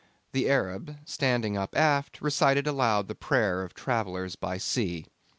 The 0.31 0.49
Arab, 0.49 0.97
standing 1.05 1.55
up 1.57 1.77
aft, 1.77 2.23
recited 2.23 2.65
aloud 2.65 3.07
the 3.07 3.13
prayer 3.13 3.61
of 3.61 3.75
travellers 3.75 4.35
by 4.35 4.57
sea. 4.57 5.05